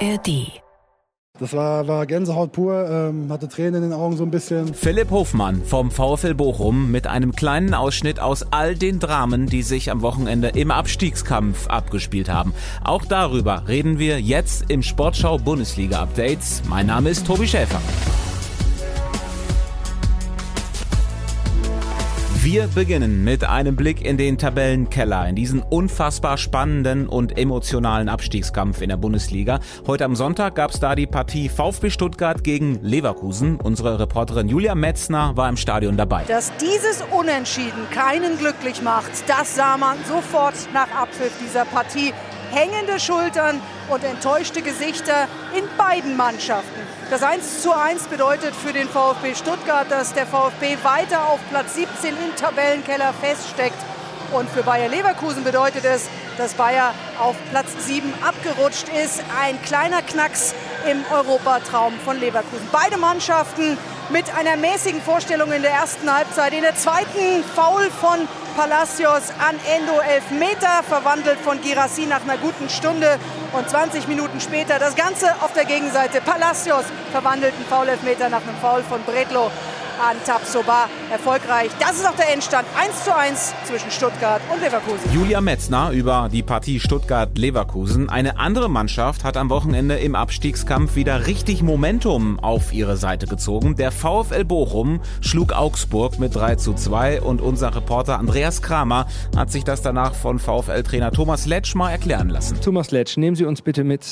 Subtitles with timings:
[0.00, 0.60] ARD.
[1.38, 4.72] Das war, war Gänsehaut pur, ähm, hatte Tränen in den Augen so ein bisschen.
[4.72, 9.90] Philipp Hofmann vom VfL Bochum mit einem kleinen Ausschnitt aus all den Dramen, die sich
[9.90, 12.54] am Wochenende im Abstiegskampf abgespielt haben.
[12.82, 16.62] Auch darüber reden wir jetzt im Sportschau Bundesliga Updates.
[16.68, 17.80] Mein Name ist Tobi Schäfer.
[22.46, 28.82] Wir beginnen mit einem Blick in den Tabellenkeller, in diesen unfassbar spannenden und emotionalen Abstiegskampf
[28.82, 29.58] in der Bundesliga.
[29.88, 33.56] Heute am Sonntag gab es da die Partie VfB Stuttgart gegen Leverkusen.
[33.60, 36.22] Unsere Reporterin Julia Metzner war im Stadion dabei.
[36.28, 42.14] Dass dieses Unentschieden keinen glücklich macht, das sah man sofort nach Abpfiff dieser Partie.
[42.52, 43.60] Hängende Schultern
[43.90, 46.85] und enttäuschte Gesichter in beiden Mannschaften.
[47.08, 51.76] Das 1 zu 1 bedeutet für den VfB Stuttgart, dass der VfB weiter auf Platz
[51.76, 53.78] 17 im Tabellenkeller feststeckt.
[54.32, 59.22] Und für Bayer Leverkusen bedeutet es, dass Bayer auf Platz 7 abgerutscht ist.
[59.40, 60.52] Ein kleiner Knacks
[60.90, 62.68] im Europatraum von Leverkusen.
[62.72, 63.78] Beide Mannschaften
[64.10, 66.54] mit einer mäßigen Vorstellung in der ersten Halbzeit.
[66.54, 68.26] In der zweiten Foul von
[68.56, 73.18] Palacios an Endo Elfmeter, verwandelt von Girassi nach einer guten Stunde.
[73.52, 76.22] Und 20 Minuten später das Ganze auf der Gegenseite.
[76.22, 79.50] Palacios verwandelt einen Foul-Elfmeter nach einem Foul von Bredlo
[80.00, 81.70] an Tabsoba erfolgreich.
[81.80, 85.12] Das ist auch der Endstand 1 zu 1 zwischen Stuttgart und Leverkusen.
[85.12, 88.08] Julia Metzner über die Partie Stuttgart-Leverkusen.
[88.08, 93.76] Eine andere Mannschaft hat am Wochenende im Abstiegskampf wieder richtig Momentum auf ihre Seite gezogen.
[93.76, 99.50] Der VfL Bochum schlug Augsburg mit 3 zu 2 und unser Reporter Andreas Kramer hat
[99.50, 102.60] sich das danach von VfL-Trainer Thomas Letsch mal erklären lassen.
[102.60, 104.04] Thomas Letsch, nehmen Sie uns bitte mit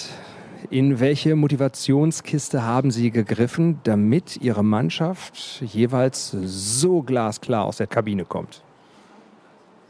[0.70, 8.24] in welche Motivationskiste haben Sie gegriffen, damit Ihre Mannschaft jeweils so glasklar aus der Kabine
[8.24, 8.62] kommt?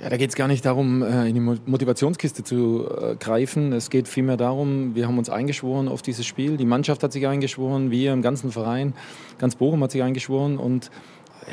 [0.01, 3.73] Ja, da geht es gar nicht darum, äh, in die Motivationskiste zu äh, greifen.
[3.73, 6.57] Es geht vielmehr darum, wir haben uns eingeschworen auf dieses Spiel.
[6.57, 8.93] Die Mannschaft hat sich eingeschworen, wir im ganzen Verein,
[9.39, 10.91] ganz Bochum hat sich eingeschworen und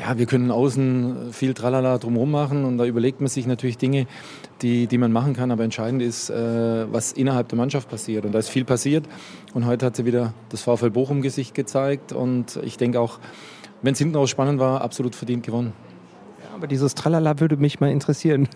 [0.00, 4.06] ja, wir können außen viel Tralala drumherum machen und da überlegt man sich natürlich Dinge,
[4.62, 5.50] die, die man machen kann.
[5.50, 8.24] Aber entscheidend ist, äh, was innerhalb der Mannschaft passiert.
[8.24, 9.06] Und da ist viel passiert.
[9.54, 12.12] Und heute hat sie wieder das VfL Bochum-Gesicht gezeigt.
[12.12, 13.18] Und ich denke auch,
[13.82, 15.72] wenn es hinten aus spannend war, absolut verdient gewonnen.
[16.42, 18.48] Ja, aber dieses Tralala würde mich mal interessieren.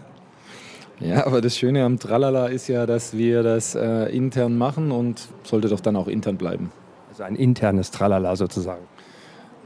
[1.00, 5.28] Ja, aber das Schöne am Tralala ist ja, dass wir das äh, intern machen und
[5.42, 6.72] sollte doch dann auch intern bleiben.
[7.10, 8.84] Also ein internes Tralala sozusagen.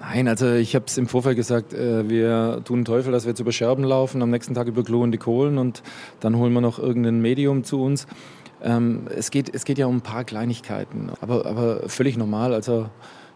[0.01, 3.41] Nein, also ich habe es im Vorfeld gesagt, äh, wir tun Teufel, dass wir jetzt
[3.41, 5.83] über Scherben laufen, am nächsten Tag über die Kohlen und
[6.21, 8.07] dann holen wir noch irgendein Medium zu uns.
[8.63, 12.55] Ähm, es, geht, es geht ja um ein paar Kleinigkeiten, aber, aber völlig normal.
[12.55, 12.89] Also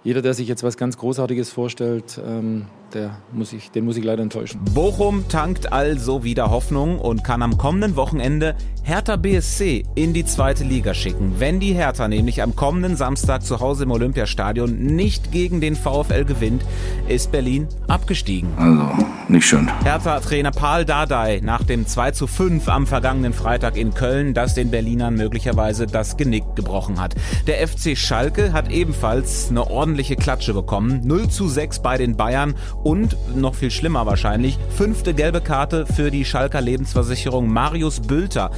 [0.05, 2.65] jeder, der sich jetzt was ganz Großartiges vorstellt, ähm,
[2.95, 4.61] der muss ich, den muss ich leider enttäuschen.
[4.73, 10.63] Bochum tankt also wieder Hoffnung und kann am kommenden Wochenende Hertha BSC in die zweite
[10.63, 11.35] Liga schicken.
[11.39, 16.25] Wenn die Hertha nämlich am kommenden Samstag zu Hause im Olympiastadion nicht gegen den VfL
[16.25, 16.65] gewinnt,
[17.09, 18.51] ist Berlin abgestiegen.
[18.59, 19.71] Also, nicht schön.
[19.85, 24.71] Hertha-Trainer Paul Dardai nach dem 2 zu 5 am vergangenen Freitag in Köln, das den
[24.71, 27.15] Berlinern möglicherweise das Genick gebrochen hat.
[27.47, 31.01] Der FC Schalke hat ebenfalls eine ordentliche Klatsche bekommen.
[31.05, 36.11] 0 zu 6 bei den Bayern und, noch viel schlimmer wahrscheinlich, fünfte gelbe Karte für
[36.11, 38.51] die Schalker Lebensversicherung Marius Bülter.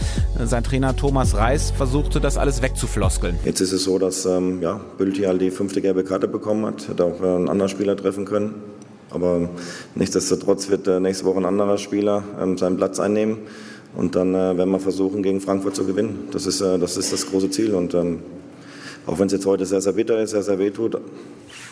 [0.45, 3.39] Sein Trainer Thomas Reis versuchte das alles wegzufloskeln.
[3.45, 6.89] Jetzt ist es so, dass ähm, ja, Bülter die fünfte gelbe Karte bekommen hat.
[6.89, 8.55] Hätte auch einen anderen Spieler treffen können.
[9.11, 9.49] Aber
[9.95, 13.39] nichtsdestotrotz wird äh, nächste Woche ein anderer Spieler ähm, seinen Platz einnehmen.
[13.97, 16.29] Und dann äh, werden wir versuchen, gegen Frankfurt zu gewinnen.
[16.33, 17.75] Das ist, äh, das, ist das große Ziel.
[17.75, 18.19] Und ähm,
[19.07, 21.01] auch wenn es jetzt heute sehr, sehr bitter ist, sehr, sehr weh tut,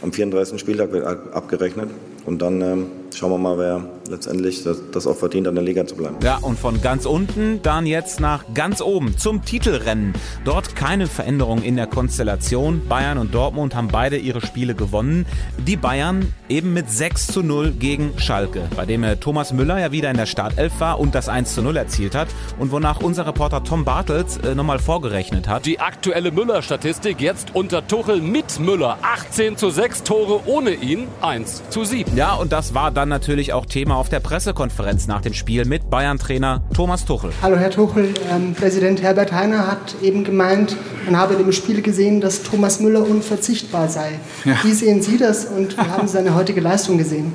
[0.05, 0.61] am 34.
[0.61, 1.89] Spieltag wird abgerechnet.
[2.27, 5.87] Und dann ähm, schauen wir mal, wer letztendlich das, das, auch verdient, an der Liga
[5.87, 6.17] zu bleiben.
[6.23, 10.13] Ja, und von ganz unten dann jetzt nach ganz oben zum Titelrennen.
[10.45, 12.87] Dort keine Veränderung in der Konstellation.
[12.89, 15.27] Bayern und Dortmund haben beide ihre Spiele gewonnen.
[15.59, 20.11] Die Bayern eben mit 6 zu 0 gegen Schalke, bei dem Thomas Müller ja wieder
[20.11, 22.29] in der Startelf war und das 1 zu 0 erzielt hat.
[22.59, 25.67] Und wonach unser Reporter Tom Bartels äh, nochmal vorgerechnet hat.
[25.67, 28.99] Die aktuelle Müller-Statistik jetzt unter Tuchel mit Müller.
[29.03, 32.17] 18 zu 6 Tore ohne ihn, 1 zu 7.
[32.17, 35.89] Ja, und das war dann natürlich auch Thema auf der Pressekonferenz nach dem Spiel mit
[35.91, 37.31] Bayern-Trainer Thomas Tuchel.
[37.43, 40.77] Hallo Herr Tuchel, ähm, Präsident Herbert Heiner hat eben gemeint,
[41.07, 44.19] man habe im Spiel gesehen, dass Thomas Müller unverzichtbar sei.
[44.45, 44.59] Ja.
[44.63, 47.33] Wie sehen Sie das und wie haben Sie seine heutige Leistung gesehen?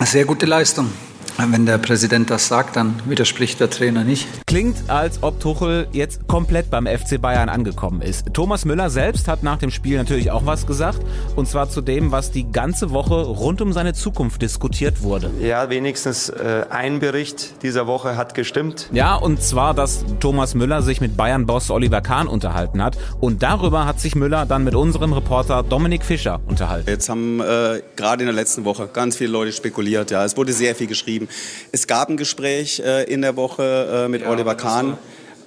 [0.00, 0.90] Sehr gute Leistung.
[1.36, 4.28] Wenn der Präsident das sagt, dann widerspricht der Trainer nicht.
[4.46, 8.32] Klingt, als ob Tuchel jetzt komplett beim FC Bayern angekommen ist.
[8.32, 11.00] Thomas Müller selbst hat nach dem Spiel natürlich auch was gesagt.
[11.34, 15.30] Und zwar zu dem, was die ganze Woche rund um seine Zukunft diskutiert wurde.
[15.40, 18.88] Ja, wenigstens äh, ein Bericht dieser Woche hat gestimmt.
[18.92, 22.96] Ja, und zwar, dass Thomas Müller sich mit Bayern-Boss Oliver Kahn unterhalten hat.
[23.20, 26.88] Und darüber hat sich Müller dann mit unserem Reporter Dominik Fischer unterhalten.
[26.88, 30.12] Jetzt haben äh, gerade in der letzten Woche ganz viele Leute spekuliert.
[30.12, 31.68] Ja, es wurde sehr viel geschrieben geschrieben.
[31.72, 34.98] Es gab ein Gespräch äh, in der Woche äh, mit ja, Oliver Kahn.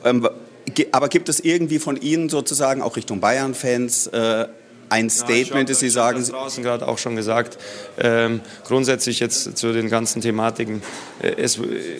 [0.03, 0.27] Ähm,
[0.91, 4.47] aber gibt es irgendwie von Ihnen sozusagen auch Richtung Bayern-Fans äh,
[4.89, 6.22] ein Statement, das Sie sagen?
[6.22, 7.57] Ich draußen gerade auch schon gesagt.
[7.98, 10.81] Ähm, grundsätzlich jetzt zu den ganzen Thematiken.
[11.22, 11.60] Äh, es,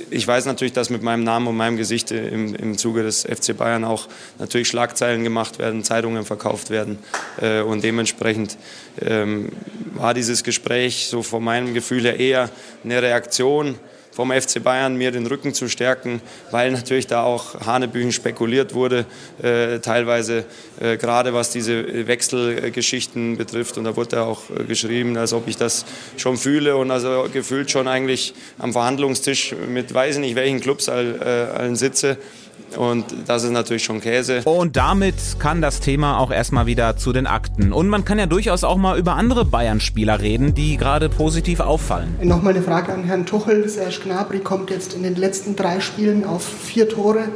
[0.10, 3.58] ich weiß natürlich, dass mit meinem Namen und meinem Gesicht im, im Zuge des FC
[3.58, 4.08] Bayern auch
[4.40, 7.00] natürlich Schlagzeilen gemacht werden, Zeitungen verkauft werden.
[7.42, 8.58] Äh, und dementsprechend
[9.02, 9.50] ähm,
[9.94, 12.50] war dieses Gespräch so von meinem Gefühl her eher
[12.84, 13.78] eine Reaktion
[14.18, 19.06] vom FC Bayern mir den Rücken zu stärken, weil natürlich da auch Hanebüchen spekuliert wurde,
[19.44, 20.44] äh, teilweise
[20.80, 23.78] äh, gerade was diese Wechselgeschichten betrifft.
[23.78, 25.86] Und da wurde auch äh, geschrieben, als ob ich das
[26.18, 30.90] schon fühle und also gefühlt schon eigentlich am Verhandlungstisch mit weiß ich nicht welchen Clubs
[30.90, 32.18] allen all sitze.
[32.78, 34.42] Und das ist natürlich schon Käse.
[34.46, 37.74] Und damit kann das Thema auch erstmal wieder zu den Akten.
[37.74, 42.16] Und man kann ja durchaus auch mal über andere Bayern-Spieler reden, die gerade positiv auffallen.
[42.22, 43.68] Nochmal eine Frage an Herrn Tuchel.
[43.70, 47.30] Serge Gnabry kommt jetzt in den letzten drei Spielen auf vier Tore.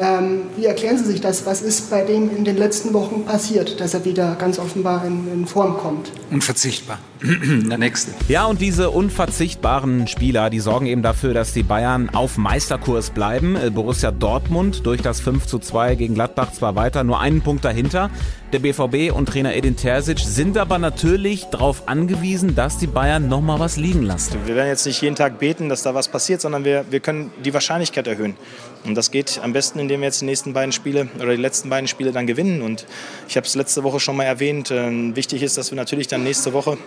[0.00, 1.44] Ähm, wie erklären Sie sich das?
[1.44, 5.30] Was ist bei dem in den letzten Wochen passiert, dass er wieder ganz offenbar in,
[5.32, 6.10] in Form kommt?
[6.30, 6.98] Unverzichtbar.
[7.22, 8.12] Der nächste.
[8.28, 13.54] Ja, und diese unverzichtbaren Spieler, die sorgen eben dafür, dass die Bayern auf Meisterkurs bleiben.
[13.54, 17.64] Äh, Borussia Dortmund durch das 5 zu 2 gegen Gladbach zwar weiter, nur einen Punkt
[17.64, 18.10] dahinter.
[18.52, 23.60] Der BVB und Trainer Edin Terzic sind aber natürlich darauf angewiesen, dass die Bayern nochmal
[23.60, 24.36] was liegen lassen.
[24.44, 27.30] Wir werden jetzt nicht jeden Tag beten, dass da was passiert, sondern wir, wir können
[27.44, 28.36] die Wahrscheinlichkeit erhöhen.
[28.84, 31.68] Und das geht am besten, indem wir jetzt die nächsten beiden Spiele oder die letzten
[31.68, 32.62] beiden Spiele dann gewinnen.
[32.62, 32.86] Und
[33.28, 34.70] ich habe es letzte Woche schon mal erwähnt.
[34.70, 36.78] Äh, wichtig ist, dass wir natürlich dann nächste Woche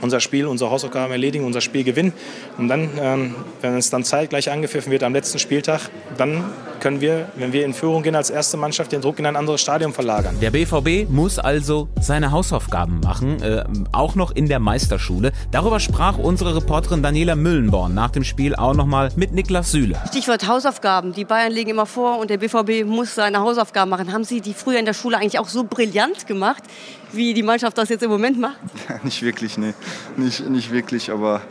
[0.00, 2.12] unser Spiel, unsere Hausaufgaben erledigen, unser Spiel gewinnen.
[2.58, 6.44] Und dann, ähm, wenn es dann zeitgleich angepfiffen wird am letzten Spieltag, dann
[6.84, 9.62] können wir, wenn wir in Führung gehen als erste Mannschaft, den Druck in ein anderes
[9.62, 10.36] Stadion verlagern.
[10.42, 15.32] Der BVB muss also seine Hausaufgaben machen, äh, auch noch in der Meisterschule.
[15.50, 19.98] Darüber sprach unsere Reporterin Daniela Müllenborn nach dem Spiel auch nochmal mit Niklas Süle.
[20.08, 21.14] Stichwort Hausaufgaben.
[21.14, 24.12] Die Bayern legen immer vor und der BVB muss seine Hausaufgaben machen.
[24.12, 26.64] Haben Sie die früher in der Schule eigentlich auch so brillant gemacht?
[27.16, 28.56] wie die Mannschaft das jetzt im Moment macht?
[28.88, 29.74] Ja, nicht wirklich, nee.
[30.16, 31.42] Nicht, nicht wirklich, aber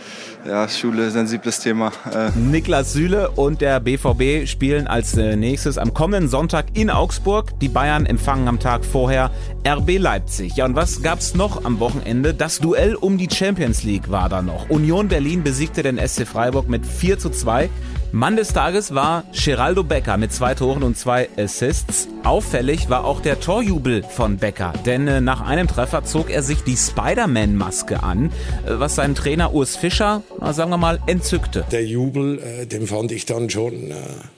[0.45, 1.91] ja, Schule, sensibles Thema.
[2.13, 2.31] Äh.
[2.37, 7.59] Niklas Süle und der BVB spielen als äh, nächstes am kommenden Sonntag in Augsburg.
[7.59, 9.31] Die Bayern empfangen am Tag vorher
[9.65, 10.55] RB Leipzig.
[10.55, 12.33] Ja, und was gab's noch am Wochenende?
[12.33, 14.69] Das Duell um die Champions League war da noch.
[14.69, 17.69] Union Berlin besiegte den SC Freiburg mit 4 zu 2.
[18.15, 22.07] Mann des Tages war Geraldo Becker mit zwei Toren und zwei Assists.
[22.23, 26.61] Auffällig war auch der Torjubel von Becker, denn äh, nach einem Treffer zog er sich
[26.61, 28.29] die Spider-Man-Maske an, äh,
[28.77, 30.21] was seinen Trainer Urs Fischer,
[30.51, 31.65] sagen wir mal, entzückte.
[31.71, 33.91] Der Jubel, äh, den fand ich dann schon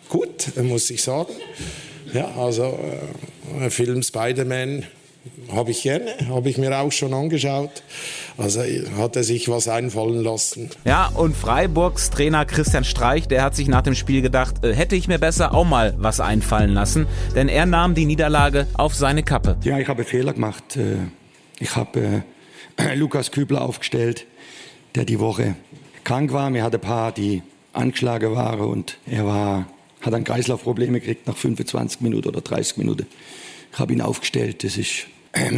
[0.08, 1.34] gut, muss ich sagen.
[2.14, 2.80] Ja, also
[3.60, 4.86] äh, Film Spider-Man
[5.52, 7.84] habe ich gerne, habe ich mir auch schon angeschaut.
[8.38, 8.62] Also
[8.98, 10.70] hat er sich was einfallen lassen.
[10.84, 14.96] Ja, und Freiburgs Trainer Christian Streich, der hat sich nach dem Spiel gedacht, äh, hätte
[14.96, 19.24] ich mir besser auch mal was einfallen lassen, denn er nahm die Niederlage auf seine
[19.24, 19.58] Kappe.
[19.64, 20.76] Ja, ich habe Fehler gemacht.
[20.76, 20.98] Äh,
[21.60, 22.24] ich habe
[22.78, 24.26] äh, Lukas Kübler aufgestellt,
[24.96, 25.56] der die Woche
[26.04, 26.50] krank war.
[26.50, 27.42] Mir hatte ein paar, die
[27.74, 29.68] angeschlagen waren und er war,
[30.02, 33.06] hat dann Kreislaufprobleme gekriegt nach 25 Minuten oder 30 Minuten.
[33.72, 34.64] Ich habe ihn aufgestellt.
[34.64, 35.08] Das ist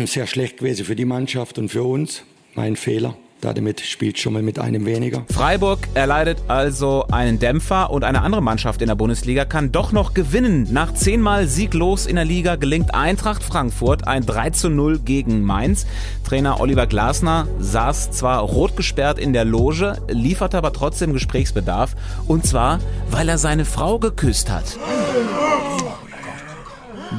[0.05, 2.23] sehr schlecht gewesen für die Mannschaft und für uns.
[2.55, 3.15] Mein Fehler.
[3.41, 5.23] Damit spielt schon mal mit einem weniger.
[5.31, 10.15] Freiburg erleidet also einen Dämpfer und eine andere Mannschaft in der Bundesliga kann doch noch
[10.15, 10.67] gewinnen.
[10.71, 15.85] Nach zehnmal sieglos in der Liga gelingt Eintracht Frankfurt ein 3 zu 0 gegen Mainz.
[16.27, 21.95] Trainer Oliver Glasner saß zwar rot gesperrt in der Loge, lieferte aber trotzdem Gesprächsbedarf.
[22.25, 22.79] Und zwar,
[23.11, 24.77] weil er seine Frau geküsst hat.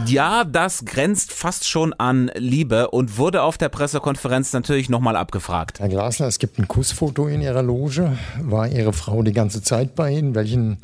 [0.09, 5.81] Ja, das grenzt fast schon an Liebe und wurde auf der Pressekonferenz natürlich nochmal abgefragt.
[5.81, 8.17] Herr Glasner, es gibt ein Kussfoto in Ihrer Loge.
[8.41, 10.35] War Ihre Frau die ganze Zeit bei Ihnen?
[10.35, 10.79] Welchen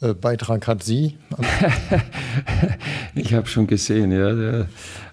[0.00, 1.18] äh, Beitrag hat sie?
[3.14, 4.32] ich habe schon gesehen, ja.
[4.32, 4.68] Der,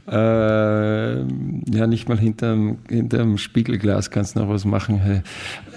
[0.09, 1.25] äh,
[1.69, 5.23] ja, nicht mal hinterm, hinterm Spiegelglas kannst du noch was machen.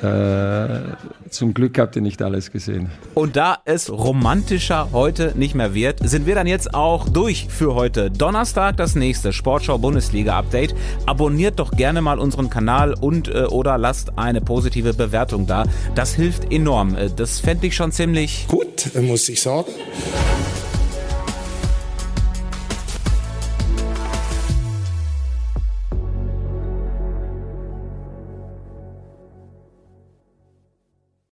[0.02, 2.90] Äh, zum Glück habt ihr nicht alles gesehen.
[3.14, 7.74] Und da es romantischer heute nicht mehr wird, sind wir dann jetzt auch durch für
[7.74, 8.10] heute.
[8.10, 10.74] Donnerstag das nächste Sportschau Bundesliga Update.
[11.06, 15.64] Abonniert doch gerne mal unseren Kanal und äh, oder lasst eine positive Bewertung da.
[15.94, 16.94] Das hilft enorm.
[16.94, 19.70] Äh, das fände ich schon ziemlich gut, muss ich sagen.